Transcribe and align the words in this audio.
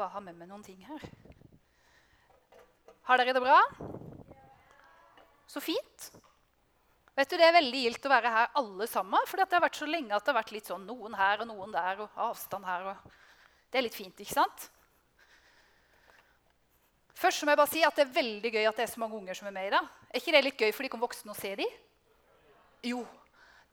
bare 0.00 0.14
ha 0.14 0.24
med 0.24 0.38
meg 0.38 0.48
noen 0.48 0.64
ting 0.64 0.80
her. 0.88 1.04
Har 3.08 3.20
dere 3.20 3.34
det 3.36 3.42
bra? 3.42 3.60
Så 5.50 5.62
fint. 5.62 6.10
Vet 7.18 7.30
du, 7.30 7.36
Det 7.36 7.46
er 7.46 7.56
veldig 7.58 7.80
gildt 7.84 8.06
å 8.06 8.12
være 8.12 8.32
her 8.32 8.52
alle 8.60 8.86
sammen. 8.88 9.26
For 9.28 9.40
det 9.40 9.48
har 9.52 9.64
vært 9.64 9.80
så 9.80 9.88
lenge 9.88 10.14
at 10.16 10.24
det 10.24 10.32
har 10.32 10.40
vært 10.40 10.52
litt 10.54 10.68
sånn 10.70 10.86
noen 10.88 11.16
her 11.18 11.42
og 11.42 11.50
noen 11.50 11.72
der. 11.74 12.04
og 12.04 12.20
avstand 12.30 12.64
her. 12.64 12.92
Og 12.92 13.16
det 13.70 13.80
er 13.80 13.86
litt 13.88 13.98
fint, 13.98 14.22
ikke 14.22 14.38
sant? 14.38 14.68
Først 17.20 17.44
må 17.44 17.52
jeg 17.52 17.60
bare 17.60 17.68
si 17.74 17.82
at 17.84 17.96
Det 17.96 18.06
er 18.06 18.14
veldig 18.14 18.52
gøy 18.54 18.68
at 18.68 18.76
det 18.76 18.86
er 18.86 18.92
så 18.94 19.00
mange 19.02 19.18
unger 19.18 19.36
som 19.36 19.48
er 19.50 19.56
med 19.58 19.66
i 19.68 19.74
dag. 19.74 19.88
Er 20.08 20.20
ikke 20.22 20.32
det 20.32 20.44
litt 20.44 20.60
gøy 20.60 20.72
for 20.72 20.86
de 20.86 21.02
voksne 21.02 21.34
å 21.34 21.40
se 21.40 21.54
dem? 21.60 21.80
Jo, 22.88 23.02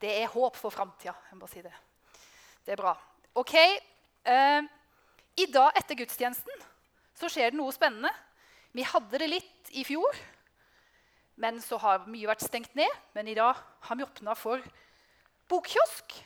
det 0.01 0.11
er 0.17 0.33
håp 0.33 0.57
for 0.59 0.73
framtida. 0.73 1.15
Si 1.47 1.61
det. 1.61 1.73
det 2.65 2.73
er 2.73 2.81
bra. 2.81 2.97
Ok, 3.37 3.53
eh, 3.55 4.61
I 5.37 5.45
dag 5.53 5.75
etter 5.77 5.99
gudstjenesten 5.99 6.65
så 7.17 7.29
skjer 7.29 7.51
det 7.53 7.59
noe 7.59 7.73
spennende. 7.73 8.09
Vi 8.73 8.85
hadde 8.85 9.19
det 9.21 9.29
litt 9.29 9.71
i 9.77 9.83
fjor, 9.85 10.17
men 11.37 11.59
så 11.61 11.77
har 11.81 12.07
mye 12.09 12.29
vært 12.29 12.45
stengt 12.45 12.73
ned. 12.77 12.89
Men 13.13 13.29
i 13.29 13.37
dag 13.37 13.59
har 13.85 13.99
vi 13.99 14.05
åpna 14.05 14.33
for 14.37 14.63
bokkiosk. 15.49 16.17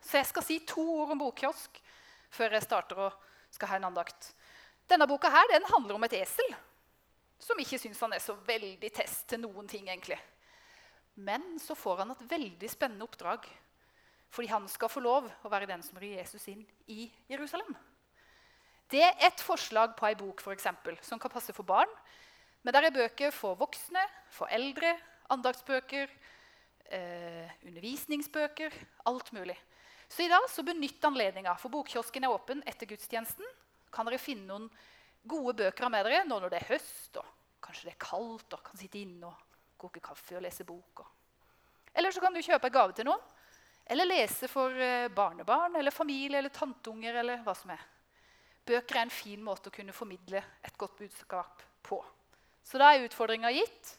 Så 0.00 0.20
jeg 0.20 0.30
skal 0.30 0.46
si 0.46 0.58
to 0.68 0.84
ord 0.96 1.12
om 1.12 1.20
bokkiosk 1.20 1.80
før 2.34 2.56
jeg 2.56 2.64
starter 2.64 3.04
og 3.06 3.20
skal 3.52 3.70
ha 3.70 3.78
en 3.78 3.90
andakt. 3.92 4.32
Denne 4.88 5.08
boka 5.08 5.30
her, 5.32 5.48
den 5.52 5.68
handler 5.68 5.96
om 5.96 6.08
et 6.08 6.16
esel 6.18 6.56
som 7.40 7.60
ikke 7.60 7.78
syns 7.80 8.00
han 8.00 8.16
er 8.16 8.22
så 8.24 8.34
veldig 8.46 8.90
test 8.96 9.26
til 9.28 9.44
noen 9.44 9.68
ting. 9.68 9.88
egentlig. 9.88 10.18
Men 11.14 11.58
så 11.60 11.76
får 11.76 12.02
han 12.02 12.10
et 12.10 12.30
veldig 12.30 12.70
spennende 12.70 13.04
oppdrag. 13.04 13.44
Fordi 14.32 14.48
han 14.50 14.68
skal 14.68 14.90
få 14.90 15.00
lov 15.04 15.28
å 15.44 15.50
være 15.52 15.68
den 15.68 15.82
som 15.84 15.98
rir 16.00 16.16
Jesus 16.16 16.48
inn 16.48 16.64
i 16.88 17.12
Jerusalem. 17.28 17.76
Det 18.90 19.00
er 19.02 19.26
ett 19.26 19.40
forslag 19.40 19.94
på 19.96 20.06
ei 20.08 20.16
bok 20.18 20.42
for 20.44 20.54
eksempel, 20.54 20.96
som 21.02 21.18
kan 21.18 21.32
passe 21.32 21.54
for 21.56 21.66
barn. 21.66 21.90
Men 22.64 22.76
der 22.76 22.88
er 22.88 22.96
bøker 22.96 23.32
for 23.34 23.58
voksne, 23.60 24.02
for 24.32 24.48
eldre, 24.52 24.94
andagsbøker, 25.32 26.10
eh, 26.86 27.50
undervisningsbøker, 27.64 28.72
alt 29.06 29.32
mulig. 29.32 29.56
Så 30.08 30.24
i 30.24 30.28
dag 30.28 30.48
så 30.48 30.62
benytt 30.62 31.04
anledninga, 31.04 31.56
for 31.58 31.72
bokkiosken 31.72 32.24
er 32.24 32.32
åpen 32.32 32.62
etter 32.66 32.86
gudstjenesten. 32.86 33.44
Kan 33.92 34.06
dere 34.06 34.20
finne 34.20 34.46
noen 34.46 34.68
gode 35.26 35.56
bøker 35.64 35.90
med 35.90 36.04
dere 36.04 36.24
nå 36.28 36.38
når 36.38 36.52
det 36.52 36.60
er 36.60 36.72
høst 36.74 37.16
og 37.20 37.26
kanskje 37.64 37.88
det 37.88 37.94
er 37.94 38.04
kaldt 38.04 38.56
og 38.56 38.64
kan 38.66 38.76
sitte 38.76 39.00
inne 39.00 39.30
og 39.30 39.60
koke 39.80 40.02
kaffe 40.04 40.36
og 40.36 40.44
lese 40.44 40.66
bok. 40.68 41.04
Eller 41.94 42.12
så 42.12 42.20
kan 42.20 42.34
du 42.34 42.42
kjøpe 42.42 42.68
en 42.68 42.74
gave 42.74 42.96
til 42.96 43.08
noen. 43.08 43.22
Eller 43.86 44.08
lese 44.08 44.48
for 44.48 44.72
eh, 44.80 45.10
barnebarn 45.12 45.76
eller 45.76 45.92
familie 45.92 46.38
eller 46.40 46.52
tanteunger. 46.52 47.20
eller 47.20 47.42
hva 47.44 47.54
som 47.56 47.72
er. 47.74 47.82
Bøker 48.64 48.96
er 48.96 49.04
en 49.04 49.12
fin 49.12 49.42
måte 49.44 49.68
å 49.68 49.74
kunne 49.74 49.92
formidle 49.92 50.40
et 50.64 50.76
godt 50.80 50.96
budskap 51.00 51.62
på. 51.84 51.98
Så 52.64 52.80
da 52.80 52.94
er 52.94 53.04
utfordringa 53.04 53.50
gitt. 53.52 53.90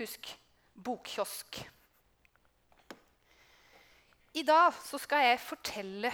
Husk 0.00 0.28
bokkiosk. 0.74 1.62
I 4.34 4.42
dag 4.42 4.74
skal 4.82 5.28
jeg 5.28 5.40
fortelle 5.40 6.10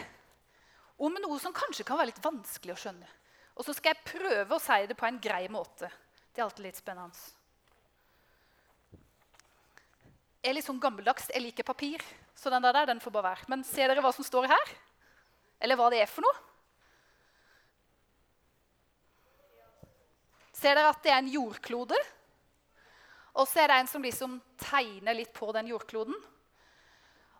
om 1.00 1.16
noe 1.22 1.38
som 1.41 1.55
kanskje 1.56 1.86
kan 1.88 1.98
være 1.98 2.12
litt 2.12 2.22
vanskelig 2.22 2.74
å 2.74 2.80
skjønne. 2.83 3.08
Og 3.56 3.64
så 3.66 3.74
skal 3.77 3.94
jeg 3.94 4.08
prøve 4.12 4.56
å 4.56 4.62
si 4.62 4.78
det 4.88 4.96
på 4.96 5.08
en 5.08 5.18
grei 5.20 5.46
måte. 5.52 5.88
Det 6.30 6.41
er 6.41 6.46
alltid 6.46 6.66
litt 6.68 6.78
spennende. 6.78 7.16
Jeg 10.41 10.52
er 10.52 10.56
litt 10.56 10.68
sånn 10.68 10.80
gammeldags. 10.80 11.27
Jeg 11.33 11.42
liker 11.44 11.66
papir. 11.66 12.05
Så 12.36 12.52
den 12.52 12.64
der, 12.64 12.86
den 12.88 13.02
får 13.02 13.12
bare 13.12 13.33
være. 13.33 13.48
Men 13.52 13.64
ser 13.66 13.91
dere 13.91 14.05
hva 14.05 14.12
som 14.16 14.24
står 14.24 14.48
her? 14.48 14.70
Eller 15.61 15.77
hva 15.77 15.91
det 15.92 16.00
er 16.05 16.08
for 16.08 16.24
noe? 16.24 16.50
Ser 20.61 20.77
dere 20.77 20.92
at 20.92 21.00
det 21.05 21.12
er 21.12 21.22
en 21.22 21.33
jordklode? 21.33 21.97
Og 23.41 23.47
så 23.48 23.62
er 23.62 23.70
det 23.70 23.78
en 23.80 23.89
som 23.89 24.05
liksom 24.05 24.36
tegner 24.61 25.17
litt 25.17 25.33
på 25.33 25.48
den 25.56 25.70
jordkloden. 25.70 26.17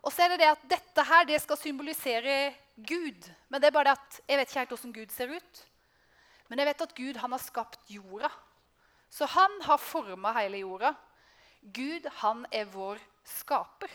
Og 0.01 0.09
så 0.09 0.25
er 0.25 0.33
det 0.33 0.41
det 0.41 0.49
at 0.49 0.63
dette 0.71 1.05
her 1.05 1.27
det 1.29 1.41
skal 1.43 1.59
symbolisere 1.59 2.55
Gud. 2.75 3.27
Men 3.49 3.61
det 3.61 3.69
er 3.69 3.75
bare 3.75 3.91
det 3.91 3.99
at 3.99 4.21
jeg 4.25 4.39
vet 4.39 4.49
ikke 4.49 4.61
helt 4.63 4.73
hvordan 4.73 4.95
Gud 4.95 5.13
ser 5.13 5.35
ut. 5.35 5.61
Men 6.49 6.61
jeg 6.61 6.71
vet 6.71 6.85
at 6.87 6.95
Gud 6.97 7.19
han 7.21 7.35
har 7.35 7.43
skapt 7.43 7.91
jorda. 7.93 8.31
Så 9.11 9.27
han 9.29 9.59
har 9.67 9.77
forma 9.83 10.33
hele 10.39 10.63
jorda. 10.63 10.95
Gud, 11.61 12.07
han 12.23 12.45
er 12.49 12.65
vår 12.73 13.01
skaper. 13.27 13.91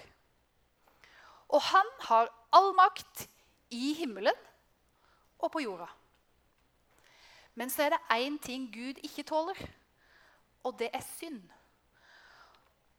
Og 1.51 1.62
han 1.72 1.89
har 2.06 2.31
all 2.55 2.71
makt 2.78 3.27
i 3.75 3.95
himmelen 3.99 4.37
og 5.43 5.51
på 5.53 5.65
jorda. 5.65 5.89
Men 7.56 7.72
så 7.72 7.87
er 7.87 7.94
det 7.94 8.03
én 8.12 8.37
ting 8.43 8.69
Gud 8.69 9.00
ikke 9.03 9.25
tåler, 9.25 9.61
og 10.65 10.77
det 10.78 10.91
er 10.93 11.05
synd. 11.17 11.41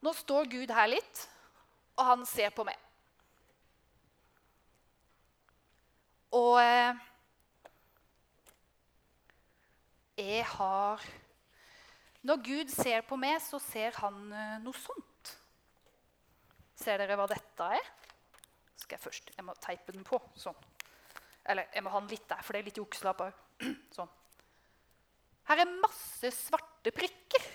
Nå 0.01 0.13
står 0.17 0.49
Gud 0.49 0.73
her 0.73 0.89
litt, 0.89 1.21
og 1.97 2.05
han 2.05 2.25
ser 2.25 2.49
på 2.53 2.65
meg. 2.65 2.77
Og 6.37 6.57
eh, 6.61 7.05
jeg 10.17 10.45
har 10.45 11.05
Når 12.27 12.41
Gud 12.43 12.73
ser 12.73 13.05
på 13.07 13.15
meg, 13.15 13.37
så 13.41 13.59
ser 13.63 13.95
han 14.01 14.17
eh, 14.33 14.57
noe 14.65 14.75
sånt. 14.75 15.33
Ser 16.77 16.99
dere 16.99 17.15
hva 17.15 17.29
dette 17.29 17.69
er? 17.77 17.93
Skal 18.75 18.97
jeg 18.97 19.05
først 19.05 19.31
Jeg 19.37 19.45
må 19.45 19.55
teipe 19.61 19.93
den 19.93 20.03
på. 20.03 20.19
Sånn. 20.35 20.57
Eller 21.45 21.69
jeg 21.73 21.85
må 21.85 21.93
ha 21.93 22.01
den 22.01 22.11
litt 22.11 22.27
der, 22.27 22.41
for 22.43 22.53
det 22.53 22.63
er 22.63 22.71
litt 22.71 22.81
jukselapp 22.81 23.23
òg. 23.29 23.43
Sånn. 23.95 24.16
Her 25.47 25.63
er 25.63 25.77
masse 25.79 26.31
svarte 26.35 26.91
prikker. 26.95 27.45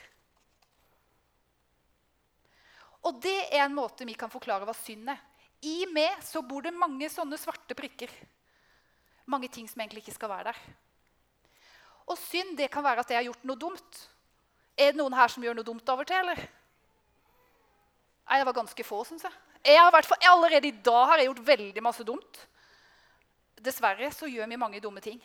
Og 3.02 3.18
det 3.20 3.36
er 3.50 3.64
en 3.64 3.74
måte 3.74 4.06
vi 4.08 4.14
kan 4.16 4.30
forklare 4.32 4.66
hva 4.68 4.74
synd 4.76 5.10
er. 5.12 5.20
I 5.62 5.84
meg 5.90 6.22
så 6.26 6.42
bor 6.42 6.64
det 6.64 6.74
mange 6.74 7.06
sånne 7.10 7.38
svarte 7.38 7.76
prikker. 7.78 8.10
Mange 9.30 9.50
ting 9.52 9.68
som 9.70 9.82
egentlig 9.82 10.02
ikke 10.04 10.16
skal 10.16 10.32
være 10.32 10.50
der. 10.50 10.62
Og 12.10 12.18
synd 12.18 12.56
det 12.58 12.70
kan 12.72 12.82
være 12.84 13.04
at 13.04 13.12
jeg 13.12 13.20
har 13.20 13.28
gjort 13.28 13.46
noe 13.46 13.60
dumt. 13.60 14.00
Er 14.74 14.90
det 14.90 14.98
noen 14.98 15.14
her 15.14 15.30
som 15.30 15.44
gjør 15.44 15.58
noe 15.58 15.66
dumt 15.66 15.92
av 15.92 16.02
og 16.02 16.08
til, 16.08 16.18
eller? 16.24 16.40
Nei, 18.26 18.38
det 18.40 18.48
var 18.48 18.56
ganske 18.56 18.86
få, 18.86 19.02
syns 19.04 19.26
jeg. 19.26 19.38
jeg 19.68 19.78
har 19.78 19.92
vært 19.92 20.14
allerede 20.30 20.70
i 20.70 20.80
dag 20.84 21.06
har 21.10 21.20
jeg 21.20 21.28
gjort 21.28 21.46
veldig 21.46 21.82
masse 21.84 22.06
dumt. 22.06 22.42
Dessverre 23.62 24.08
så 24.14 24.30
gjør 24.30 24.48
vi 24.48 24.58
mange 24.58 24.80
dumme 24.82 25.02
ting. 25.04 25.20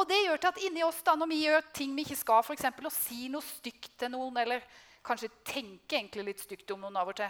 Og 0.00 0.08
det 0.08 0.16
gjør 0.22 0.40
til 0.40 0.48
at 0.48 0.60
inni 0.64 0.84
oss 0.86 1.02
da, 1.04 1.12
når 1.18 1.28
vi 1.28 1.42
gjør 1.44 1.66
ting 1.76 1.92
vi 1.92 2.06
ikke 2.06 2.16
skal, 2.16 2.40
f.eks. 2.40 2.64
å 2.88 2.92
si 2.94 3.28
noe 3.28 3.44
stygt 3.44 3.98
til 4.00 4.12
noen, 4.14 4.38
eller 4.40 4.64
kanskje 5.04 5.28
tenke 5.44 5.98
egentlig 5.98 6.24
litt 6.30 6.40
stygt 6.40 6.72
om 6.72 6.86
noen 6.86 6.96
av 6.96 7.10
og 7.12 7.18
til 7.20 7.28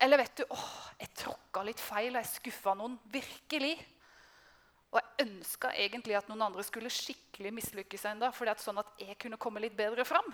Eller 0.00 0.20
vet 0.20 0.40
du 0.40 0.44
åh, 0.52 0.72
jeg 1.00 1.12
tråkka 1.20 1.62
litt 1.64 1.80
feil, 1.80 2.14
og 2.14 2.20
jeg 2.22 2.32
skuffa 2.32 2.74
noen. 2.76 2.96
Virkelig. 3.12 3.74
Og 4.92 4.98
jeg 5.00 5.26
ønska 5.26 5.72
egentlig 5.76 6.16
at 6.16 6.28
noen 6.30 6.46
andre 6.48 6.64
skulle 6.64 6.92
skikkelig 6.92 7.52
mislykkes 7.58 8.08
ennå, 8.12 8.32
sånn 8.32 8.80
at 8.80 8.92
jeg 9.00 9.16
kunne 9.20 9.40
komme 9.40 9.60
litt 9.60 9.76
bedre 9.76 10.04
fram. 10.08 10.28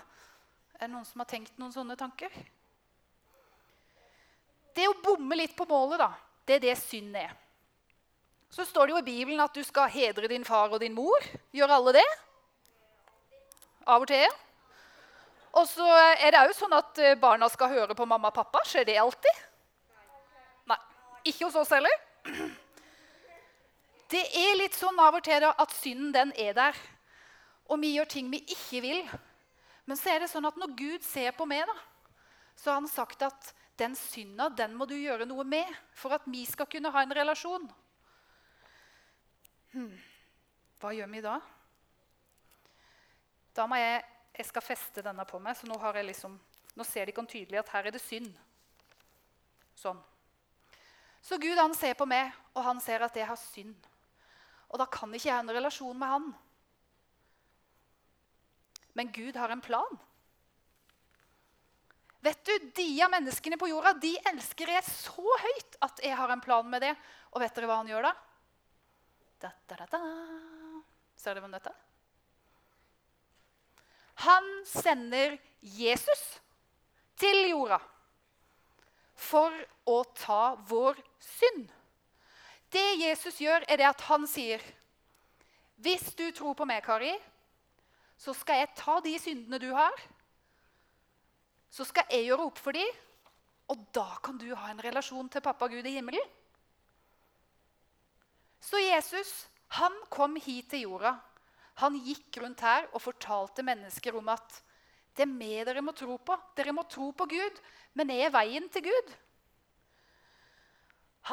Er 0.78 0.86
det 0.86 0.94
noen 0.94 1.06
som 1.06 1.22
har 1.22 1.30
tenkt 1.30 1.59
noen 1.59 1.74
sånne 1.74 1.98
tanker? 1.98 2.30
Det 4.74 4.86
å 4.88 4.98
bomme 5.03 5.36
litt 5.36 5.56
på 5.59 5.66
målet, 5.69 5.98
da, 6.00 6.12
det 6.47 6.59
er 6.59 6.66
det 6.69 6.78
synd 6.80 7.19
er. 7.19 7.34
Så 8.53 8.65
står 8.69 8.87
det 8.87 8.93
jo 8.93 9.01
i 9.01 9.07
Bibelen 9.07 9.41
at 9.41 9.55
du 9.57 9.63
skal 9.65 9.89
hedre 9.89 10.29
din 10.29 10.45
far 10.45 10.69
og 10.69 10.81
din 10.83 10.93
mor. 10.93 11.25
Gjør 11.57 11.73
alle 11.73 11.95
det? 11.97 12.09
Av 13.89 14.03
og 14.05 14.11
til. 14.11 14.29
Og 15.57 15.65
så 15.69 15.87
er 16.21 16.33
det 16.33 16.43
òg 16.45 16.53
sånn 16.57 16.75
at 16.77 17.01
eh, 17.01 17.17
barna 17.21 17.49
skal 17.53 17.73
høre 17.73 17.97
på 17.97 18.07
mamma 18.09 18.29
og 18.29 18.37
pappa. 18.37 18.61
Skjer 18.69 18.85
det 18.89 18.99
alltid? 19.01 19.41
Nei. 20.69 20.79
Ikke 21.29 21.49
hos 21.49 21.57
oss 21.63 21.73
heller. 21.73 21.97
Det 24.13 24.23
er 24.37 24.57
litt 24.61 24.77
sånn 24.77 25.01
av 25.01 25.17
og 25.17 25.25
til 25.25 25.49
at 25.49 25.77
synden 25.79 26.13
den 26.13 26.37
er 26.37 26.53
der. 26.57 26.84
Og 27.72 27.81
vi 27.81 27.95
gjør 27.97 28.13
ting 28.13 28.28
vi 28.33 28.45
ikke 28.53 28.84
vil. 28.84 29.05
Men 29.89 29.97
så 29.97 30.13
er 30.13 30.22
det 30.22 30.33
sånn 30.33 30.48
at 30.48 30.60
når 30.60 30.77
Gud 30.77 31.05
ser 31.09 31.33
på 31.37 31.48
meg, 31.48 31.65
da, 31.69 31.77
så 32.57 32.71
har 32.71 32.83
han 32.83 32.89
sagt 32.91 33.25
at 33.25 33.55
den 33.81 33.97
synda 33.97 34.51
den 34.53 34.77
må 34.77 34.84
du 34.87 34.95
gjøre 34.98 35.25
noe 35.27 35.45
med 35.48 35.69
for 35.97 36.13
at 36.13 36.28
vi 36.28 36.45
skal 36.47 36.69
kunne 36.69 36.93
ha 36.93 37.03
en 37.03 37.16
relasjon. 37.16 37.65
Hva 39.72 40.92
gjør 40.92 41.10
vi 41.13 41.24
da? 41.24 41.36
Da 43.57 43.69
må 43.69 43.78
jeg 43.80 44.03
Jeg 44.33 44.47
skal 44.48 44.65
feste 44.65 45.03
denne 45.04 45.27
på 45.28 45.36
meg, 45.45 45.53
så 45.53 45.66
nå, 45.69 45.77
liksom, 46.07 46.39
nå 46.72 46.84
ser 46.89 47.04
de 47.04 47.13
tydelig 47.13 47.59
at 47.60 47.69
her 47.69 47.86
er 47.91 47.92
det 47.92 48.01
synd. 48.01 48.30
Sånn. 49.77 49.98
Så 51.21 51.36
Gud 51.36 51.60
han 51.60 51.74
ser 51.77 51.92
på 51.92 52.07
meg, 52.09 52.33
og 52.57 52.65
han 52.65 52.80
ser 52.80 53.04
at 53.04 53.15
jeg 53.15 53.28
har 53.28 53.36
synd. 53.36 53.77
Og 54.72 54.80
da 54.80 54.86
kan 54.89 55.13
ikke 55.13 55.28
jeg 55.28 55.36
ha 55.36 55.42
en 55.45 55.53
relasjon 55.53 55.98
med 56.01 56.09
han. 56.09 56.33
Men 58.97 59.13
Gud 59.13 59.36
har 59.36 59.53
en 59.53 59.60
plan. 59.60 60.01
Vet 62.24 62.41
du, 62.47 62.53
De 62.72 62.89
av 63.04 63.13
menneskene 63.13 63.60
på 63.60 63.69
jorda 63.69 63.92
de 64.01 64.16
elsker 64.33 64.72
jeg 64.78 64.89
så 64.89 65.39
høyt 65.45 65.77
at 65.84 66.01
jeg 66.09 66.16
har 66.16 66.33
en 66.33 66.41
plan 66.41 66.65
med 66.72 66.89
det. 66.89 66.97
Og 67.36 67.45
vet 67.45 67.53
dere 67.53 67.69
hva 67.69 67.83
han 67.83 67.92
gjør 67.92 68.09
da? 68.09 68.16
Da, 69.42 69.50
da, 69.66 69.86
da, 69.91 70.00
Ser 71.18 71.34
dere 71.34 71.42
hvem 71.42 71.54
dette 71.56 71.72
er? 71.72 71.80
Han 74.22 74.48
sender 74.68 75.34
Jesus 75.66 76.22
til 77.18 77.48
jorda 77.50 77.80
for 79.18 79.54
å 79.89 80.03
ta 80.15 80.54
vår 80.68 80.98
synd. 81.22 81.66
Det 82.72 82.86
Jesus 83.00 83.41
gjør, 83.42 83.65
er 83.68 83.80
det 83.80 83.89
at 83.89 84.06
han 84.09 84.24
sier 84.30 84.62
Hvis 85.83 86.12
du 86.15 86.28
tror 86.30 86.54
på 86.54 86.66
meg, 86.68 86.84
Kari, 86.86 87.10
så 88.15 88.34
skal 88.38 88.62
jeg 88.62 88.77
ta 88.78 89.00
de 89.03 89.16
syndene 89.18 89.59
du 89.59 89.72
har. 89.74 89.97
Så 91.72 91.86
skal 91.88 92.06
jeg 92.12 92.28
gjøre 92.28 92.47
opp 92.47 92.60
for 92.62 92.77
dem, 92.77 92.86
og 93.72 93.83
da 93.97 94.06
kan 94.22 94.38
du 94.38 94.47
ha 94.54 94.71
en 94.71 94.83
relasjon 94.84 95.30
til 95.33 95.42
pappa 95.42 95.66
Gud 95.72 95.86
i 95.88 95.97
himmelen. 95.97 96.22
Så 98.62 98.78
Jesus 98.78 99.32
han 99.78 99.94
kom 100.12 100.36
hit 100.36 100.68
til 100.70 100.84
jorda. 100.86 101.16
Han 101.80 101.97
gikk 102.04 102.36
rundt 102.42 102.60
her 102.60 102.86
og 102.92 103.00
fortalte 103.03 103.64
mennesker 103.64 104.14
om 104.18 104.28
at 104.32 104.59
det 105.16 105.24
er 105.24 105.32
meg 105.32 105.66
dere 105.68 105.82
må 105.84 105.94
tro 105.97 106.18
på. 106.20 106.36
Dere 106.56 106.74
må 106.76 106.84
tro 106.88 107.10
på 107.16 107.26
Gud, 107.28 107.60
men 107.97 108.12
jeg 108.12 108.28
er 108.28 108.34
veien 108.34 108.68
til 108.72 108.86
Gud. 108.86 109.14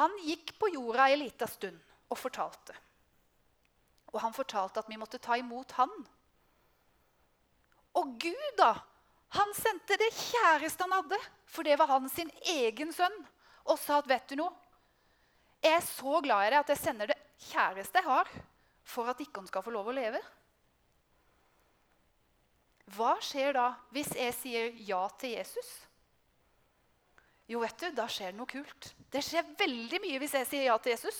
Han 0.00 0.14
gikk 0.24 0.54
på 0.60 0.70
jorda 0.72 1.10
ei 1.10 1.18
lita 1.20 1.48
stund 1.50 1.78
og 2.10 2.18
fortalte. 2.18 2.76
Og 4.10 4.20
han 4.24 4.34
fortalte 4.34 4.82
at 4.82 4.88
vi 4.90 4.98
måtte 5.00 5.20
ta 5.22 5.36
imot 5.38 5.76
han. 5.78 5.92
Og 8.00 8.16
Gud, 8.22 8.50
da, 8.58 8.72
han 9.36 9.52
sendte 9.54 9.98
det 10.00 10.10
kjæreste 10.16 10.86
han 10.86 10.96
hadde, 10.96 11.18
for 11.46 11.66
det 11.66 11.76
var 11.78 11.90
han 11.92 12.08
sin 12.10 12.30
egen 12.56 12.92
sønn, 12.94 13.16
og 13.68 13.78
sa 13.78 14.00
at 14.00 14.08
vet 14.10 14.30
du 14.30 14.40
noe? 14.40 14.54
Jeg 15.60 15.76
er 15.76 15.84
så 15.84 16.20
glad 16.24 16.46
i 16.46 16.52
deg 16.54 16.62
at 16.62 16.70
jeg 16.72 16.80
sender 16.80 17.10
det 17.10 17.19
kjæreste 17.50 18.00
jeg 18.00 18.08
har, 18.08 18.30
for 18.86 19.10
at 19.10 19.20
ikke 19.22 19.42
han 19.42 19.50
skal 19.50 19.64
få 19.66 19.74
lov 19.74 19.90
å 19.90 19.96
leve. 19.96 20.20
Hva 22.96 23.14
skjer 23.22 23.54
da 23.54 23.68
hvis 23.94 24.10
jeg 24.18 24.34
sier 24.34 24.82
ja 24.88 25.04
til 25.20 25.36
Jesus? 25.36 25.68
Jo, 27.50 27.60
vet 27.62 27.82
du, 27.82 27.88
da 27.94 28.06
skjer 28.10 28.32
det 28.32 28.38
noe 28.38 28.50
kult. 28.50 28.92
Det 29.10 29.22
skjer 29.26 29.54
veldig 29.58 29.98
mye 30.02 30.18
hvis 30.22 30.36
jeg 30.38 30.48
sier 30.48 30.68
ja 30.68 30.76
til 30.78 30.94
Jesus. 30.94 31.18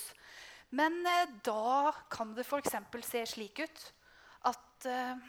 Men 0.79 1.01
eh, 1.07 1.31
da 1.43 1.91
kan 2.11 2.35
det 2.37 2.47
f.eks. 2.47 2.77
se 3.07 3.25
slik 3.27 3.63
ut 3.65 3.87
at 4.47 4.87
eh, 4.87 5.25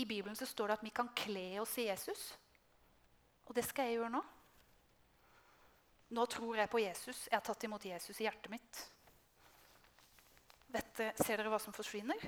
I 0.00 0.06
Bibelen 0.08 0.36
så 0.36 0.48
står 0.48 0.72
det 0.72 0.78
at 0.78 0.86
vi 0.86 0.94
kan 0.96 1.10
kle 1.16 1.60
oss 1.60 1.76
i 1.80 1.90
Jesus. 1.90 2.30
Og 3.44 3.56
det 3.56 3.66
skal 3.68 3.90
jeg 3.90 4.00
gjøre 4.00 4.14
nå. 4.14 4.22
Nå 6.12 6.26
tror 6.28 6.58
jeg 6.60 6.68
på 6.68 6.80
Jesus. 6.82 7.26
Jeg 7.30 7.38
har 7.38 7.44
tatt 7.46 7.64
imot 7.64 7.84
Jesus 7.88 8.18
i 8.20 8.26
hjertet 8.26 8.52
mitt. 8.52 8.80
Vet, 10.72 11.00
ser 11.20 11.40
dere 11.40 11.52
hva 11.52 11.60
som 11.60 11.72
forsvinner? 11.72 12.20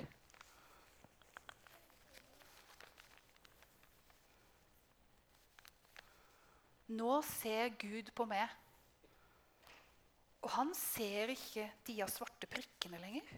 Nå 6.97 7.19
ser 7.25 7.73
Gud 7.81 8.09
på 8.17 8.25
meg. 8.29 8.49
Og 10.45 10.51
han 10.53 10.73
ser 10.77 11.33
ikke 11.33 11.69
de 11.85 11.99
av 12.05 12.09
svarte 12.13 12.49
prikkene 12.49 13.01
lenger. 13.01 13.31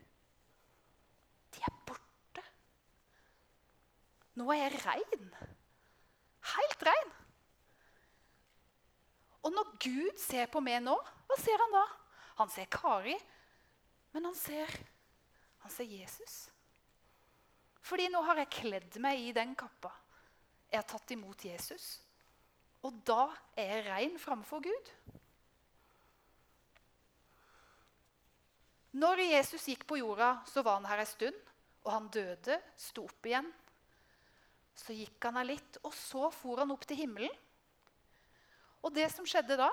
De 1.55 1.63
er 1.63 1.77
borte. 1.87 2.43
Nå 4.39 4.47
er 4.55 4.65
jeg 4.65 4.83
rein. 4.83 5.31
Helt 6.55 6.83
rein. 6.87 7.15
Og 9.47 9.53
når 9.55 9.66
Gud 9.81 10.19
ser 10.19 10.49
på 10.51 10.61
meg 10.63 10.81
nå, 10.85 10.95
hva 11.27 11.37
ser 11.39 11.59
han 11.61 11.75
da? 11.75 11.85
Han 12.41 12.51
ser 12.53 12.69
Kari, 12.71 13.15
men 14.13 14.29
han 14.29 14.35
ser, 14.37 14.71
han 15.63 15.73
ser 15.73 15.89
Jesus. 15.89 16.47
Fordi 17.87 18.07
nå 18.11 18.21
har 18.27 18.41
jeg 18.41 18.55
kledd 18.59 18.97
meg 19.03 19.21
i 19.23 19.33
den 19.35 19.53
kappa. 19.57 19.91
Jeg 20.67 20.81
har 20.81 20.87
tatt 20.89 21.13
imot 21.15 21.45
Jesus. 21.47 21.85
Og 22.85 22.99
da 23.07 23.29
er 23.57 23.71
jeg 23.77 23.85
rein 23.87 24.17
framfor 24.21 24.61
Gud. 24.65 24.91
Når 28.97 29.21
Jesus 29.27 29.67
gikk 29.69 29.85
på 29.87 29.99
jorda, 29.99 30.37
så 30.49 30.63
var 30.65 30.79
han 30.79 30.89
her 30.89 31.03
en 31.03 31.09
stund. 31.09 31.39
Og 31.85 31.91
han 31.93 32.09
døde, 32.11 32.57
sto 32.75 33.05
opp 33.07 33.27
igjen. 33.29 33.47
Så 34.77 34.95
gikk 34.95 35.23
han 35.23 35.39
her 35.39 35.47
litt, 35.47 35.79
og 35.85 35.93
så 35.95 36.27
for 36.33 36.59
han 36.61 36.73
opp 36.73 36.83
til 36.89 36.99
himmelen. 36.99 37.33
Og 38.87 38.93
det 38.95 39.09
som 39.11 39.27
skjedde 39.27 39.57
da, 39.59 39.67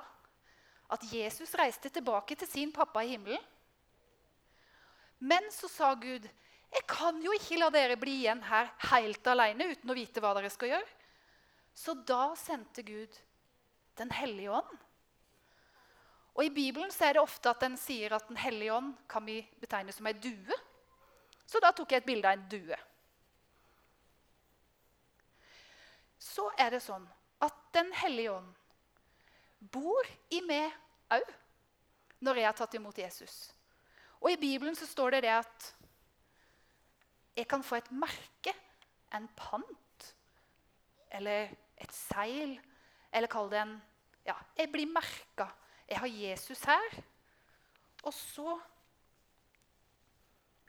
at 0.90 1.04
Jesus 1.06 1.54
reiste 1.58 1.90
tilbake 1.92 2.34
til 2.38 2.50
sin 2.50 2.72
pappa 2.74 3.04
i 3.04 3.12
himmelen. 3.14 3.42
Men 5.22 5.46
så 5.54 5.68
sa 5.70 5.94
Gud, 5.94 6.26
'Jeg 6.74 6.86
kan 6.88 7.22
jo 7.22 7.32
ikke 7.32 7.58
la 7.58 7.70
dere 7.70 7.96
bli 7.96 8.24
igjen 8.24 8.42
her 8.42 8.72
helt 8.90 9.26
alene 9.26 9.70
uten 9.70 9.90
å 9.90 9.94
vite 9.94 10.20
hva 10.20 10.34
dere 10.34 10.50
skal 10.50 10.68
gjøre.' 10.68 10.94
Så 11.74 11.94
da 11.94 12.34
sendte 12.34 12.82
Gud 12.82 13.20
Den 13.96 14.10
hellige 14.10 14.50
ånd. 14.50 14.78
Og 16.34 16.44
I 16.44 16.50
Bibelen 16.50 16.90
så 16.90 17.04
er 17.04 17.12
det 17.12 17.22
ofte 17.22 17.50
at 17.50 17.60
den 17.60 17.76
sier 17.76 18.12
at 18.12 18.26
Den 18.28 18.36
hellige 18.36 18.74
ånd 18.74 18.94
kan 19.08 19.24
vi 19.24 19.48
betegne 19.60 19.92
som 19.92 20.06
ei 20.06 20.12
due. 20.12 20.56
Så 21.46 21.60
da 21.60 21.70
tok 21.70 21.92
jeg 21.92 22.02
et 22.02 22.06
bilde 22.06 22.26
av 22.26 22.32
en 22.32 22.48
due. 22.48 22.76
Så 26.18 26.50
er 26.58 26.70
det 26.70 26.82
sånn 26.82 27.06
at 27.40 27.54
Den 27.72 27.92
hellige 27.92 28.32
ånd 28.32 28.52
bor 29.72 30.08
i 30.34 30.40
meg 30.44 30.72
òg 31.14 31.32
når 32.24 32.40
jeg 32.40 32.48
har 32.48 32.56
tatt 32.58 32.76
imot 32.78 32.98
Jesus. 32.98 33.52
Og 34.20 34.32
I 34.32 34.40
Bibelen 34.40 34.76
så 34.76 34.88
står 34.88 35.16
det 35.16 35.24
det 35.26 35.34
at 35.36 35.70
jeg 37.34 37.48
kan 37.50 37.64
få 37.66 37.76
et 37.80 37.90
merke, 37.92 38.54
en 39.14 39.26
pant, 39.36 40.06
eller 41.14 41.50
et 41.76 41.92
seil, 41.94 42.56
eller 43.12 43.30
kall 43.30 43.50
det 43.52 43.64
en 43.64 43.74
Ja, 44.24 44.38
jeg 44.56 44.70
blir 44.72 44.88
merka. 44.88 45.50
Jeg 45.84 45.98
har 46.00 46.08
Jesus 46.08 46.62
her. 46.64 47.02
Og 48.04 48.14
så 48.14 48.60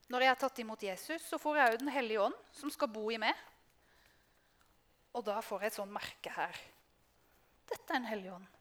Når 0.07 0.21
jeg 0.21 0.29
har 0.29 0.37
tatt 0.37 0.59
imot 0.59 0.83
Jesus, 0.83 1.23
så 1.23 1.37
får 1.41 1.55
jeg 1.57 1.71
òg 1.71 1.79
Den 1.79 1.89
hellige 1.89 2.21
ånd, 2.21 2.35
som 2.51 2.69
skal 2.69 2.91
bo 2.93 3.09
i 3.09 3.17
meg. 3.17 3.33
Og 5.13 5.23
da 5.25 5.39
får 5.41 5.61
jeg 5.63 5.71
et 5.71 5.77
sånt 5.79 5.95
merke 5.95 6.29
her. 6.35 6.59
Dette 7.65 7.93
er 7.93 7.97
en 7.97 8.05
hellig 8.11 8.33
ånd. 8.35 8.54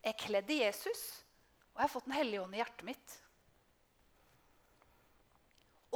Jeg 0.00 0.14
er 0.14 0.20
kledd 0.20 0.52
i 0.52 0.60
Jesus, 0.62 1.00
og 1.74 1.80
jeg 1.80 1.84
har 1.84 1.92
fått 1.92 2.06
Den 2.08 2.16
hellige 2.16 2.42
ånd 2.42 2.56
i 2.56 2.60
hjertet 2.60 2.86
mitt. 2.88 3.16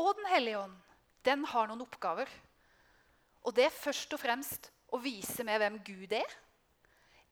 Og 0.00 0.10
Den 0.18 0.28
hellige 0.32 0.64
ånd 0.64 0.80
den 1.24 1.44
har 1.48 1.70
noen 1.70 1.84
oppgaver. 1.86 2.28
Og 3.44 3.54
det 3.56 3.68
er 3.68 3.76
først 3.76 4.12
og 4.12 4.20
fremst 4.20 4.68
å 4.92 5.00
vise 5.00 5.44
meg 5.46 5.56
hvem 5.62 5.78
Gud 5.86 6.12
er. 6.12 6.34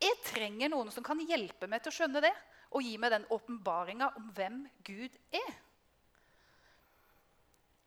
Jeg 0.02 0.16
trenger 0.26 0.72
noen 0.72 0.90
som 0.90 1.04
kan 1.04 1.20
hjelpe 1.20 1.68
meg 1.70 1.82
til 1.82 1.92
å 1.92 1.96
skjønne 1.98 2.22
det 2.24 2.32
og 2.72 2.82
gi 2.82 2.96
meg 2.98 3.12
den 3.12 3.28
åpenbaringa 3.36 4.08
om 4.18 4.30
hvem 4.34 4.62
Gud 4.86 5.18
er. 5.36 5.52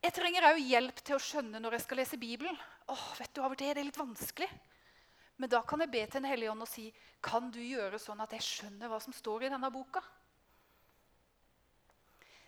Jeg 0.05 0.13
trenger 0.13 0.51
òg 0.51 0.61
hjelp 0.61 1.01
til 1.01 1.17
å 1.17 1.23
skjønne 1.25 1.59
når 1.59 1.79
jeg 1.79 1.85
skal 1.87 1.99
lese 2.03 2.21
Bibelen. 2.21 2.57
Åh, 2.93 3.05
vet 3.17 3.33
du, 3.33 3.41
Av 3.41 3.49
og 3.49 3.57
til 3.57 3.71
er 3.71 3.79
det 3.79 3.87
litt 3.87 3.97
vanskelig. 3.97 4.49
Men 5.35 5.51
da 5.51 5.61
kan 5.67 5.83
jeg 5.83 5.91
be 5.91 6.03
til 6.05 6.21
Den 6.21 6.29
hellige 6.29 6.51
ånd 6.51 6.63
og 6.63 6.69
si 6.69 6.85
kan 7.25 7.49
du 7.51 7.59
gjøre 7.59 7.99
sånn 7.99 8.21
at 8.23 8.35
jeg 8.37 8.45
skjønner 8.45 8.91
hva 8.91 8.99
som 9.03 9.15
står 9.15 9.45
i 9.45 9.51
denne 9.51 9.71
boka. 9.73 10.03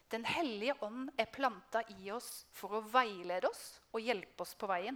Den 0.07 0.23
hellige 0.23 0.77
ånd 0.85 1.09
er 1.19 1.27
planta 1.31 1.81
i 1.99 2.11
oss 2.15 2.45
for 2.55 2.77
å 2.77 2.85
veilede 2.93 3.49
oss 3.49 3.81
og 3.91 3.99
hjelpe 4.05 4.45
oss 4.45 4.55
på 4.55 4.69
veien. 4.71 4.95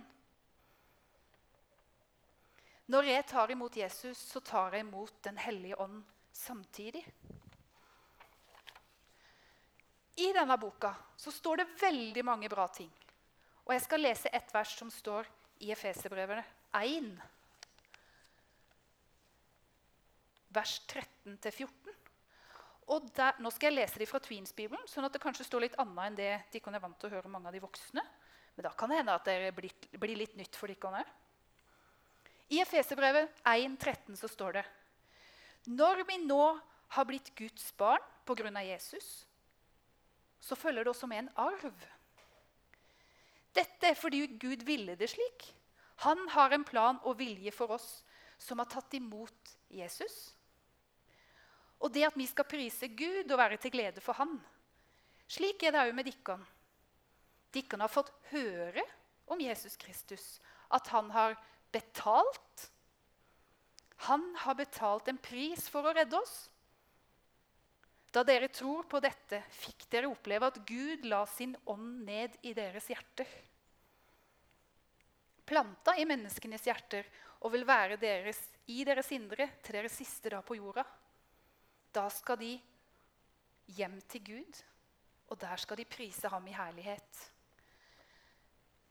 Når 2.92 3.08
jeg 3.08 3.26
tar 3.28 3.52
imot 3.52 3.76
Jesus, 3.76 4.20
så 4.20 4.40
tar 4.44 4.76
jeg 4.76 4.86
imot 4.86 5.20
Den 5.24 5.38
hellige 5.40 5.76
ånd 5.80 6.02
samtidig. 6.32 7.04
I 10.16 10.32
denne 10.36 10.58
boka 10.60 10.94
så 11.18 11.32
står 11.32 11.62
det 11.62 11.70
veldig 11.82 12.24
mange 12.26 12.50
bra 12.52 12.68
ting. 12.68 12.92
Og 13.66 13.74
jeg 13.76 13.84
skal 13.86 14.04
lese 14.04 14.32
et 14.34 14.54
vers 14.54 14.74
som 14.80 14.90
står 14.92 15.28
i 15.64 15.72
Efeserbrevene 15.72 16.44
1. 16.78 17.14
Vers 20.52 20.80
13-14. 20.88 21.96
Og 22.92 23.08
der, 23.16 23.38
Nå 23.40 23.52
skal 23.54 23.72
jeg 23.72 23.80
lese 23.80 24.02
de 24.02 24.08
fra 24.10 24.20
Tweens-bibelen, 24.24 24.84
sånn 24.90 25.08
at 25.08 25.16
det 25.16 25.22
kanskje 25.24 25.48
står 25.48 25.66
litt 25.66 25.78
annet 25.80 26.10
enn 26.10 26.18
det 26.18 26.32
de 26.52 26.62
er 26.62 26.84
vant 26.84 26.98
til 27.00 27.08
å 27.08 27.16
høre 27.16 27.32
mange 27.32 27.48
av 27.48 27.56
de 27.56 27.64
voksne. 27.64 28.04
Men 28.56 28.68
da 28.68 28.74
kan 28.76 28.92
det 28.92 29.00
hende 29.00 29.16
at 29.16 29.30
det 29.30 29.54
blir, 29.56 30.18
litt 30.18 30.36
nytt 30.40 30.58
for 30.60 30.72
dere 30.72 31.02
òg. 31.02 31.14
I 32.52 32.60
Efeserbrevet 32.66 33.32
1,13 33.48 34.18
så 34.20 34.28
står 34.28 34.60
det 34.60 34.66
Når 35.72 36.04
vi 36.10 36.18
nå 36.26 36.44
har 36.98 37.08
blitt 37.08 37.32
Guds 37.38 37.72
barn 37.80 38.04
pga. 38.28 38.52
Jesus, 38.66 39.26
så 40.42 40.56
følger 40.56 40.84
det 40.84 40.92
også 40.92 41.08
med 41.08 41.24
en 41.24 41.32
arv. 41.40 41.88
Dette 43.56 43.88
er 43.88 43.96
fordi 43.96 44.26
Gud 44.40 44.66
ville 44.68 44.96
det 44.96 45.10
slik. 45.12 45.48
Han 46.04 46.28
har 46.34 46.52
en 46.52 46.64
plan 46.64 47.00
og 47.04 47.20
vilje 47.20 47.52
for 47.56 47.72
oss 47.76 48.02
som 48.42 48.60
har 48.60 48.70
tatt 48.72 48.94
imot 48.98 49.56
Jesus. 49.70 50.34
Og 51.82 51.92
det 51.94 52.06
at 52.08 52.18
vi 52.18 52.28
skal 52.30 52.48
prise 52.48 52.92
Gud 52.94 53.26
og 53.32 53.40
være 53.40 53.58
til 53.62 53.74
glede 53.74 54.04
for 54.04 54.18
Han. 54.20 54.38
Slik 55.32 55.64
er 55.64 55.74
det 55.74 55.86
òg 55.86 55.94
med 55.96 56.10
dere. 56.10 56.38
Dere 57.52 57.82
har 57.82 57.92
fått 57.92 58.12
høre 58.32 58.84
om 59.32 59.40
Jesus 59.40 59.78
Kristus, 59.80 60.40
at 60.72 60.88
han 60.92 61.12
har 61.12 61.38
betalt. 61.72 62.72
Han 64.08 64.24
har 64.44 64.58
betalt 64.60 65.08
en 65.08 65.20
pris 65.22 65.68
for 65.72 65.88
å 65.88 65.94
redde 65.96 66.20
oss. 66.20 66.50
Da 68.12 68.26
dere 68.28 68.52
tror 68.52 68.88
på 68.92 69.00
dette, 69.00 69.40
fikk 69.56 69.86
dere 69.92 70.10
oppleve 70.12 70.50
at 70.52 70.60
Gud 70.68 71.06
la 71.08 71.24
sin 71.32 71.56
ånd 71.72 72.04
ned 72.08 72.36
i 72.44 72.52
deres 72.56 72.90
hjerter. 72.92 73.28
Planta 75.48 75.96
i 76.00 76.08
menneskenes 76.08 76.68
hjerter 76.68 77.08
og 77.42 77.54
vil 77.56 77.64
være 77.68 78.00
deres, 78.00 78.40
i 78.68 78.84
deres 78.88 79.12
indre 79.16 79.48
til 79.64 79.80
deres 79.80 79.96
siste 79.96 80.32
dag 80.32 80.44
på 80.48 80.60
jorda. 80.60 80.84
Da 81.92 82.08
skal 82.10 82.40
de 82.40 82.56
hjem 83.76 84.00
til 84.12 84.24
Gud, 84.26 84.64
og 85.28 85.40
der 85.42 85.56
skal 85.60 85.78
de 85.80 85.86
prise 85.86 86.28
ham 86.32 86.48
i 86.48 86.56
herlighet. 86.56 87.22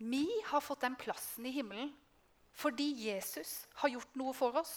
Vi 0.00 0.26
har 0.48 0.64
fått 0.64 0.84
den 0.84 0.96
plassen 0.96 1.46
i 1.46 1.52
himmelen 1.52 1.92
fordi 2.60 2.88
Jesus 3.06 3.66
har 3.78 3.92
gjort 3.92 4.16
noe 4.18 4.32
for 4.36 4.56
oss. 4.58 4.72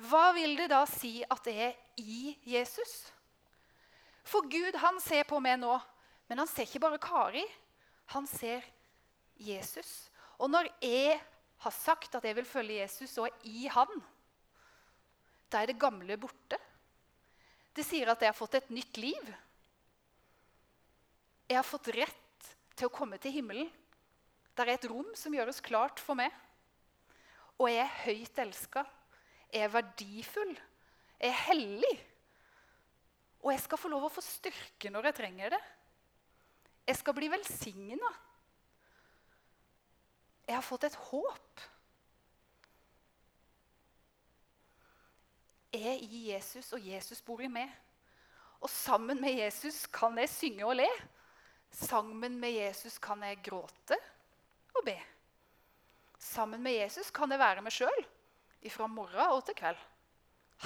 Hva 0.00 0.30
vil 0.36 0.54
det 0.56 0.70
da 0.72 0.84
si 0.88 1.18
at 1.26 1.42
det 1.44 1.54
er 1.60 1.74
i 2.00 2.36
Jesus? 2.48 3.10
For 4.24 4.46
Gud 4.48 4.78
han 4.80 5.00
ser 5.02 5.26
på 5.28 5.40
meg 5.42 5.58
nå, 5.60 5.74
men 6.30 6.40
han 6.40 6.48
ser 6.48 6.68
ikke 6.68 6.80
bare 6.86 7.00
Kari. 7.02 7.44
Han 8.14 8.28
ser 8.30 8.64
Jesus. 9.36 10.08
Og 10.38 10.48
når 10.52 10.70
jeg 10.80 11.18
har 11.60 11.74
sagt 11.76 12.14
at 12.16 12.24
jeg 12.24 12.36
vil 12.38 12.48
følge 12.48 12.80
Jesus 12.80 13.18
og 13.18 13.28
er 13.28 13.44
i 13.44 13.66
han, 13.68 14.00
da 15.50 15.62
er 15.62 15.72
det 15.72 15.80
gamle 15.80 16.16
borte. 16.20 16.58
Det 17.74 17.84
sier 17.86 18.10
at 18.10 18.22
jeg 18.22 18.30
har 18.30 18.38
fått 18.38 18.56
et 18.58 18.70
nytt 18.74 19.00
liv. 19.00 19.32
Jeg 21.50 21.58
har 21.58 21.66
fått 21.66 21.90
rett 21.94 22.54
til 22.78 22.88
å 22.88 22.94
komme 22.94 23.18
til 23.22 23.34
himmelen. 23.34 23.70
Der 24.54 24.68
er 24.68 24.78
et 24.78 24.88
rom 24.90 25.10
som 25.18 25.34
gjøres 25.34 25.62
klart 25.64 26.02
for 26.02 26.18
meg. 26.18 26.30
Og 27.58 27.68
jeg 27.70 27.82
er 27.82 28.00
høyt 28.06 28.42
elska 28.46 28.86
er 29.52 29.68
verdifull, 29.68 30.54
Jeg 31.20 31.28
er 31.28 31.42
hellig. 31.50 31.96
Og 33.42 33.50
jeg 33.52 33.60
skal 33.60 33.78
få 33.78 33.88
lov 33.92 34.06
å 34.06 34.12
få 34.12 34.22
styrke 34.24 34.88
når 34.88 35.10
jeg 35.10 35.16
trenger 35.18 35.52
det. 35.52 35.60
Jeg 36.88 36.96
skal 36.96 37.14
bli 37.16 37.28
velsigna. 37.28 38.12
Jeg 40.48 40.56
har 40.56 40.64
fått 40.64 40.86
et 40.88 40.96
håp. 41.10 41.64
Er 45.72 46.02
i 46.02 46.30
Jesus, 46.30 46.72
og 46.72 46.84
Jesus 46.84 47.22
bor 47.22 47.40
i 47.42 47.50
meg. 47.50 47.70
Og 48.60 48.70
sammen 48.70 49.20
med 49.20 49.38
Jesus 49.38 49.86
kan 49.86 50.18
jeg 50.20 50.28
synge 50.32 50.66
og 50.66 50.76
le. 50.76 50.88
Sammen 51.70 52.36
med 52.40 52.56
Jesus 52.56 52.98
kan 52.98 53.22
jeg 53.24 53.40
gråte 53.46 53.96
og 54.74 54.84
be. 54.84 54.96
Sammen 56.20 56.62
med 56.62 56.76
Jesus 56.76 57.10
kan 57.10 57.30
jeg 57.30 57.40
være 57.40 57.62
meg 57.64 57.74
sjøl 57.74 58.06
fra 58.68 58.86
morgen 58.90 59.32
og 59.32 59.44
til 59.46 59.56
kveld. 59.56 59.78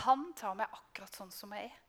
Han 0.02 0.32
tar 0.34 0.56
meg 0.58 0.72
akkurat 0.74 1.14
sånn 1.14 1.30
som 1.30 1.52
jeg 1.54 1.68
er. 1.68 1.80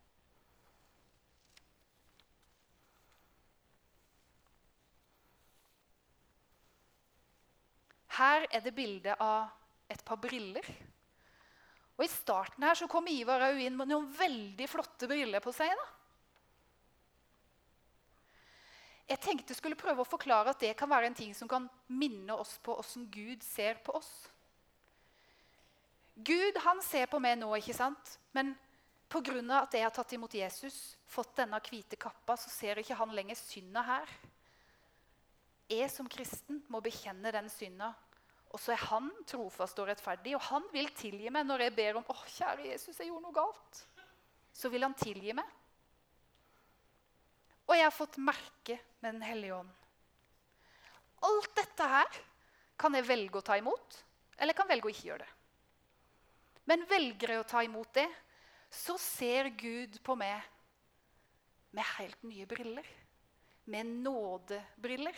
Her 8.16 8.46
er 8.48 8.62
det 8.64 8.72
bilde 8.78 9.16
av 9.20 9.50
et 9.92 10.04
par 10.08 10.22
briller. 10.22 10.64
Og 11.96 12.04
I 12.04 12.12
starten 12.12 12.66
her 12.68 12.76
så 12.76 12.88
kom 12.92 13.08
Ivar 13.08 13.46
òg 13.48 13.62
inn 13.64 13.78
med 13.78 13.90
noen 13.92 14.08
veldig 14.18 14.68
flotte 14.68 15.08
briller 15.08 15.44
på 15.44 15.54
seg. 15.56 15.72
da. 15.72 15.86
Jeg 19.06 19.22
tenkte 19.22 19.54
jeg 19.54 19.60
skulle 19.60 19.78
prøve 19.78 20.02
å 20.02 20.10
forklare 20.10 20.52
at 20.52 20.62
det 20.64 20.74
kan 20.78 20.90
være 20.90 21.12
en 21.12 21.18
ting 21.18 21.34
som 21.38 21.50
kan 21.50 21.68
minne 21.88 22.36
oss 22.36 22.58
på 22.66 22.74
åssen 22.82 23.06
Gud 23.14 23.44
ser 23.46 23.78
på 23.86 23.94
oss. 24.00 24.12
Gud 26.16 26.58
han 26.64 26.82
ser 26.82 27.10
på 27.12 27.20
meg 27.22 27.38
nå, 27.38 27.52
ikke 27.60 27.76
sant? 27.76 28.18
men 28.34 28.56
pga. 29.12 29.62
at 29.62 29.74
jeg 29.74 29.84
har 29.84 29.94
tatt 29.94 30.14
imot 30.14 30.34
Jesus, 30.34 30.98
fått 31.08 31.36
denne 31.38 31.60
hvite 31.64 31.96
kappa, 31.96 32.36
så 32.36 32.50
ser 32.50 32.80
ikke 32.80 32.98
han 32.98 33.14
lenger 33.16 33.36
synda 33.36 33.84
her. 33.86 34.10
Jeg 35.70 35.90
som 35.92 36.10
kristen 36.10 36.64
må 36.70 36.82
bekjenne 36.82 37.32
den 37.32 37.50
synda. 37.50 37.94
Og 38.56 38.62
så 38.64 38.72
er 38.72 38.84
han 38.88 39.10
trofast 39.28 39.80
og 39.84 39.90
rettferdig, 39.90 40.32
og 40.38 40.46
han 40.48 40.64
vil 40.72 40.88
tilgi 40.96 41.28
meg 41.34 41.44
når 41.44 41.66
jeg 41.66 41.76
ber 41.76 41.98
om 42.00 42.06
å, 42.08 42.16
kjære 42.38 42.70
Jesus, 42.70 42.96
jeg 42.96 43.10
gjorde 43.10 43.26
noe 43.26 43.36
galt. 43.36 43.82
Så 44.56 44.72
vil 44.72 44.86
han 44.88 44.96
tilgi 44.96 45.36
meg. 45.36 45.50
Og 47.66 47.76
jeg 47.76 47.84
har 47.84 47.92
fått 47.92 48.16
merke 48.22 48.78
med 49.02 49.18
Den 49.18 49.26
hellige 49.26 49.58
ånd. 49.58 49.74
Alt 51.26 51.52
dette 51.58 51.90
her 51.90 52.20
kan 52.80 52.96
jeg 52.96 53.08
velge 53.08 53.42
å 53.42 53.44
ta 53.44 53.58
imot, 53.60 54.00
eller 54.40 54.56
kan 54.56 54.70
velge 54.70 54.88
å 54.88 54.94
ikke 54.94 55.10
gjøre 55.10 55.26
det. 55.26 55.34
Men 56.70 56.88
velger 56.90 57.36
jeg 57.36 57.44
å 57.44 57.50
ta 57.50 57.64
imot 57.66 57.92
det, 57.98 58.08
så 58.72 58.96
ser 59.02 59.52
Gud 59.60 60.00
på 60.04 60.16
meg 60.20 60.40
med 61.76 61.92
helt 61.98 62.24
nye 62.24 62.48
briller. 62.50 62.88
Med 63.68 63.92
nådebriller. 64.06 65.18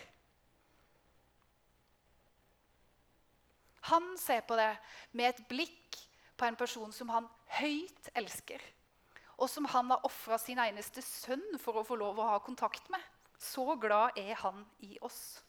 Han 3.88 4.18
ser 4.20 4.42
på 4.48 4.58
det 4.60 4.72
med 5.16 5.30
et 5.30 5.44
blikk 5.50 6.00
på 6.38 6.46
en 6.46 6.58
person 6.60 6.92
som 6.94 7.10
han 7.14 7.28
høyt 7.60 8.10
elsker. 8.18 8.62
Og 9.38 9.50
som 9.50 9.68
han 9.70 9.92
har 9.94 10.06
ofra 10.08 10.38
sin 10.42 10.60
eneste 10.60 11.04
sønn 11.06 11.46
for 11.62 11.80
å 11.80 11.86
få 11.86 11.98
lov 12.00 12.20
å 12.20 12.32
ha 12.34 12.40
kontakt 12.44 12.90
med. 12.94 13.02
Så 13.38 13.76
glad 13.78 14.18
er 14.18 14.34
han 14.42 14.64
i 14.86 14.98
oss. 15.06 15.40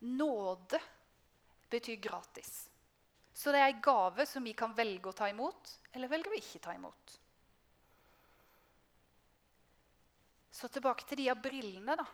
Nåde 0.00 0.80
betyr 1.70 2.00
gratis. 2.02 2.68
Så 3.34 3.52
det 3.52 3.60
er 3.62 3.70
en 3.70 3.82
gave 3.84 4.26
som 4.26 4.44
vi 4.44 4.52
kan 4.56 4.74
velge 4.76 5.08
å 5.08 5.16
ta 5.16 5.28
imot, 5.30 5.76
eller 5.92 6.10
velger 6.10 6.32
å 6.32 6.40
ikke 6.40 6.60
ta 6.64 6.74
imot. 6.76 7.14
Så 10.50 10.68
tilbake 10.68 11.06
til 11.08 11.22
de 11.22 11.30
av 11.32 11.38
brillene. 11.40 11.96
da. 11.96 12.04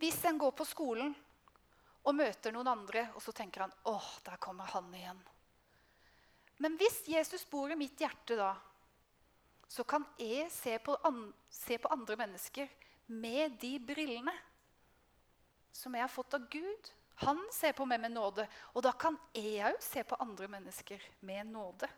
Hvis 0.00 0.18
en 0.24 0.38
går 0.38 0.52
på 0.56 0.66
skolen 0.66 1.14
og 2.04 2.16
møter 2.16 2.52
noen 2.52 2.68
andre, 2.68 3.06
og 3.16 3.22
så 3.24 3.32
tenker 3.32 3.64
han 3.64 3.74
åh, 3.88 4.10
der 4.26 4.40
kommer 4.42 4.68
han 4.74 4.90
igjen. 4.94 5.20
Men 6.62 6.76
hvis 6.78 7.02
Jesus 7.10 7.46
bor 7.50 7.72
i 7.72 7.78
mitt 7.78 7.98
hjerte 8.00 8.36
da, 8.38 8.52
så 9.68 9.84
kan 9.88 10.04
jeg 10.20 10.50
se 10.52 10.76
på, 10.78 10.94
se 11.50 11.78
på 11.80 11.90
andre 11.90 12.18
mennesker 12.20 12.68
med 13.06 13.56
de 13.60 13.78
brillene 13.82 14.34
som 15.74 15.94
jeg 15.96 16.04
har 16.04 16.12
fått 16.12 16.36
av 16.36 16.46
Gud. 16.52 16.90
Han 17.24 17.40
ser 17.52 17.74
på 17.74 17.86
meg 17.86 18.02
med 18.02 18.14
nåde, 18.14 18.46
og 18.74 18.84
da 18.86 18.92
kan 18.98 19.16
jeg 19.34 19.64
òg 19.66 19.80
se 19.82 20.02
på 20.06 20.18
andre 20.22 20.48
mennesker 20.50 21.02
med 21.26 21.50
nåde. 21.50 21.88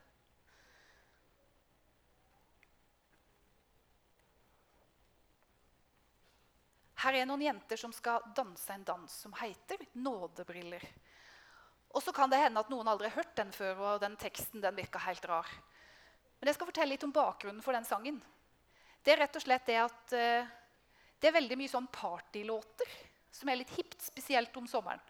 Her 7.03 7.19
er 7.19 7.27
noen 7.29 7.45
jenter 7.45 7.81
som 7.81 7.93
skal 7.93 8.25
danse 8.37 8.73
en 8.73 8.85
dans 8.85 9.13
som 9.13 9.33
heter 9.37 9.79
'Nådebriller'. 9.93 10.89
Og 11.95 12.03
så 12.03 12.13
kan 12.13 12.31
det 12.31 12.41
hende 12.41 12.61
at 12.61 12.71
noen 12.71 12.89
aldri 12.89 13.09
har 13.09 13.23
hørt 13.23 13.37
den 13.37 13.53
før, 13.53 13.77
og 13.77 14.01
den 14.01 14.17
teksten 14.17 14.61
den 14.61 14.77
virker 14.77 14.99
helt 14.99 15.25
rar. 15.25 15.49
Men 16.41 16.49
jeg 16.49 16.55
skal 16.55 16.67
fortelle 16.67 16.93
litt 16.93 17.05
om 17.05 17.13
bakgrunnen 17.13 17.63
for 17.63 17.73
den 17.73 17.85
sangen. 17.85 18.23
Det 19.03 19.13
er 19.13 19.23
rett 19.23 19.37
og 19.37 19.43
slett 19.43 19.67
det 19.67 19.77
at 19.81 20.13
uh, 20.13 20.49
det 21.21 21.29
er 21.29 21.37
veldig 21.39 21.57
mye 21.57 21.73
sånn 21.73 21.87
partylåter 21.93 22.91
som 23.33 23.49
er 23.49 23.61
litt 23.61 23.73
hipt, 23.77 24.01
spesielt 24.03 24.57
om 24.57 24.67
sommeren. 24.69 25.01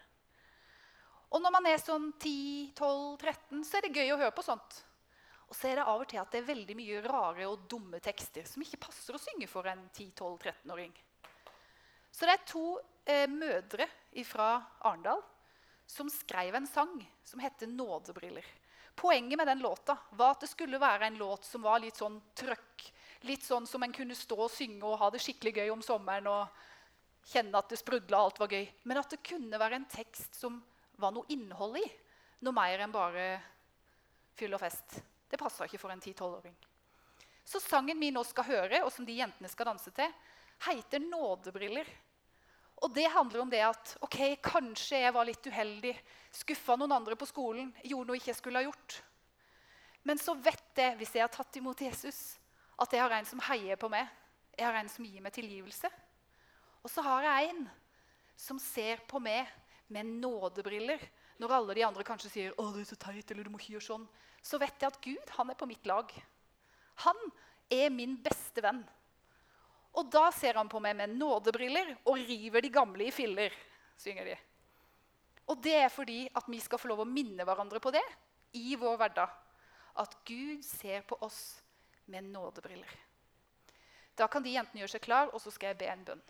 Og 1.34 1.42
når 1.42 1.54
man 1.54 1.66
er 1.66 1.82
sånn 1.82 2.12
10-12-13, 2.22 3.64
så 3.66 3.78
er 3.78 3.86
det 3.86 3.96
gøy 3.98 4.12
å 4.14 4.20
høre 4.20 4.34
på 4.34 4.44
sånt. 4.46 4.78
Og 5.46 5.54
så 5.54 5.70
er 5.70 5.78
det 5.78 5.86
av 5.86 6.02
og 6.02 6.08
til 6.10 6.20
at 6.22 6.30
det 6.32 6.40
er 6.40 6.48
veldig 6.48 6.76
mye 6.78 7.02
rare 7.06 7.48
og 7.50 7.66
dumme 7.70 7.98
tekster 8.02 8.46
som 8.46 8.62
ikke 8.62 8.80
passer 8.86 9.14
å 9.14 9.22
synge 9.22 9.48
for 9.50 9.66
en 9.70 9.84
10-12-13-åring. 9.90 10.94
Så 12.16 12.24
det 12.24 12.32
er 12.32 12.46
to 12.48 12.66
eh, 13.04 13.26
mødre 13.28 13.88
fra 14.24 14.48
Arendal 14.88 15.20
som 15.86 16.08
skrev 16.10 16.54
en 16.56 16.66
sang 16.66 16.94
som 17.24 17.40
heter 17.40 17.68
'Nådebriller'. 17.68 18.54
Poenget 18.96 19.36
med 19.36 19.46
den 19.46 19.60
låta 19.60 19.98
var 20.10 20.30
at 20.30 20.40
det 20.40 20.48
skulle 20.48 20.80
være 20.80 21.06
en 21.06 21.18
låt 21.18 21.44
som 21.44 21.62
var 21.62 21.78
litt 21.78 21.96
sånn 21.96 22.16
trøkk. 22.34 22.86
Litt 23.28 23.44
sånn 23.44 23.66
som 23.66 23.82
en 23.82 23.92
kunne 23.92 24.16
stå 24.16 24.38
og 24.46 24.50
synge 24.50 24.84
og 24.88 24.98
ha 24.98 25.10
det 25.10 25.20
skikkelig 25.20 25.52
gøy 25.56 25.70
om 25.70 25.82
sommeren. 25.82 26.26
og 26.26 26.48
kjenne 27.26 27.58
at 27.58 27.68
det 27.68 27.80
sprudla, 27.80 28.18
alt 28.18 28.38
var 28.38 28.48
gøy. 28.48 28.66
Men 28.84 29.00
at 29.00 29.10
det 29.10 29.24
kunne 29.26 29.58
være 29.58 29.80
en 29.80 29.88
tekst 29.90 30.38
som 30.38 30.60
var 30.96 31.12
noe 31.12 31.26
innhold 31.28 31.76
i. 31.80 31.84
Noe 32.46 32.54
mer 32.54 32.84
enn 32.84 32.94
bare 32.94 33.26
fyll 34.38 34.54
og 34.54 34.62
fest. 34.62 35.00
Det 35.28 35.40
passa 35.40 35.66
ikke 35.66 35.80
for 35.80 35.90
en 35.90 36.00
10-12-åring. 36.00 36.54
Så 37.44 37.60
sangen 37.62 38.00
vi 38.00 38.12
nå 38.14 38.22
skal 38.26 38.46
høre, 38.46 38.82
og 38.84 38.92
som 38.92 39.06
de 39.06 39.18
jentene 39.18 39.50
skal 39.50 39.66
danse 39.66 39.90
til, 39.90 40.12
heter 40.66 40.98
'Nådebriller'. 40.98 42.05
Og 42.84 42.92
det 42.92 43.06
handler 43.08 43.40
om 43.40 43.50
det 43.50 43.62
at 43.64 43.94
ok, 44.04 44.36
kanskje 44.44 45.00
jeg 45.00 45.14
var 45.16 45.24
litt 45.28 45.46
uheldig, 45.48 45.94
skuffa 46.36 46.76
noen 46.76 46.92
andre 46.98 47.16
på 47.16 47.28
skolen, 47.28 47.70
gjorde 47.82 48.10
noe 48.10 48.18
jeg 48.18 48.26
ikke 48.26 48.40
skulle 48.40 48.60
ha 48.60 48.66
gjort. 48.68 48.98
Men 50.06 50.20
så 50.20 50.36
vet 50.38 50.78
jeg, 50.78 50.96
hvis 51.00 51.14
jeg 51.16 51.24
har 51.24 51.32
tatt 51.32 51.56
imot 51.58 51.80
Jesus, 51.82 52.36
at 52.78 52.92
jeg 52.92 53.00
har 53.00 53.14
en 53.16 53.26
som 53.26 53.40
heier 53.48 53.80
på 53.80 53.88
meg. 53.90 54.06
Jeg 54.56 54.68
har 54.68 54.76
en 54.78 54.90
som 54.92 55.06
gir 55.08 55.24
meg 55.24 55.34
tilgivelse. 55.34 55.88
Og 56.84 56.92
så 56.92 57.02
har 57.02 57.24
jeg 57.26 57.50
en 57.50 57.64
som 58.38 58.60
ser 58.60 59.00
på 59.08 59.18
meg 59.24 59.48
med 59.90 60.12
nådebriller. 60.20 61.00
Når 61.40 61.54
alle 61.56 61.76
de 61.76 61.84
andre 61.84 62.04
kanskje 62.04 62.30
sier 62.30 62.52
'Å, 62.52 62.72
du 62.72 62.80
er 62.80 62.84
så 62.84 62.96
teit', 62.96 63.30
eller 63.30 63.44
'du 63.44 63.50
må 63.50 63.58
ikke 63.58 63.76
gjøre 63.76 63.88
sånn', 63.88 64.08
så 64.42 64.58
vet 64.58 64.80
jeg 64.80 64.86
at 64.86 65.00
Gud 65.02 65.30
han 65.36 65.50
er 65.50 65.54
på 65.54 65.66
mitt 65.66 65.86
lag. 65.86 66.12
Han 66.96 67.16
er 67.70 67.90
min 67.90 68.16
beste 68.22 68.62
venn. 68.62 68.84
Og 69.96 70.10
da 70.12 70.28
ser 70.34 70.58
han 70.58 70.68
på 70.68 70.80
meg 70.82 70.96
med 70.98 71.16
nådebriller 71.16 71.94
og 72.04 72.20
river 72.20 72.64
de 72.64 72.70
gamle 72.72 73.08
i 73.08 73.14
filler, 73.14 73.54
synger 73.96 74.28
de. 74.28 74.36
Og 75.46 75.60
det 75.62 75.76
er 75.78 75.92
fordi 75.92 76.24
at 76.36 76.48
vi 76.50 76.60
skal 76.60 76.80
få 76.80 76.90
lov 76.90 77.04
å 77.04 77.08
minne 77.08 77.46
hverandre 77.46 77.80
på 77.80 77.92
det 77.94 78.04
i 78.58 78.76
vår 78.78 78.98
hverdag. 79.00 79.30
At 80.02 80.18
Gud 80.28 80.64
ser 80.66 81.06
på 81.08 81.16
oss 81.24 81.60
med 82.12 82.28
nådebriller. 82.28 82.90
Da 84.16 84.28
kan 84.32 84.44
de 84.44 84.52
jentene 84.52 84.82
gjøre 84.82 84.96
seg 84.96 85.04
klar, 85.04 85.30
og 85.32 85.40
så 85.40 85.52
skal 85.52 85.72
jeg 85.72 85.80
be 85.80 85.88
en 85.92 86.04
bønn. 86.06 86.24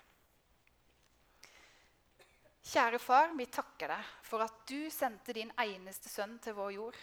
Kjære 2.66 2.98
far, 2.98 3.30
vi 3.38 3.46
takker 3.46 3.92
deg 3.94 4.08
for 4.26 4.42
at 4.42 4.54
du 4.66 4.88
sendte 4.90 5.34
din 5.36 5.52
eneste 5.62 6.10
sønn 6.10 6.34
til 6.42 6.56
vår 6.56 6.72
jord. 6.74 6.98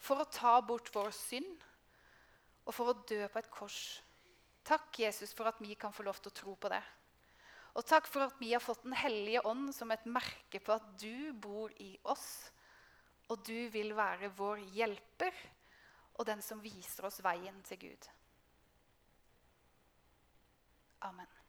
For 0.00 0.20
å 0.20 0.28
ta 0.28 0.58
bort 0.64 0.90
vår 0.92 1.12
synd 1.16 1.64
og 2.66 2.74
for 2.76 2.92
å 2.92 2.98
dø 3.08 3.24
på 3.32 3.40
et 3.40 3.48
kors. 3.52 3.80
Takk, 4.70 5.00
Jesus, 5.02 5.32
for 5.34 5.50
at 5.50 5.58
vi 5.58 5.74
kan 5.74 5.94
få 5.94 6.04
lov 6.06 6.20
til 6.22 6.30
å 6.30 6.36
tro 6.36 6.54
på 6.54 6.70
det. 6.70 6.82
Og 7.74 7.86
takk 7.86 8.06
for 8.10 8.26
at 8.26 8.38
vi 8.38 8.52
har 8.52 8.62
fått 8.62 8.84
Den 8.84 8.94
hellige 8.98 9.42
ånd 9.46 9.70
som 9.74 9.90
et 9.90 10.06
merke 10.06 10.60
på 10.62 10.74
at 10.74 10.86
du 10.98 11.32
bor 11.34 11.74
i 11.82 11.96
oss. 12.10 12.50
Og 13.30 13.42
du 13.46 13.68
vil 13.74 13.94
være 13.94 14.30
vår 14.38 14.62
hjelper 14.74 15.34
og 16.18 16.26
den 16.26 16.42
som 16.44 16.62
viser 16.62 17.06
oss 17.08 17.22
veien 17.24 17.62
til 17.66 17.78
Gud. 17.88 18.08
Amen. 21.06 21.39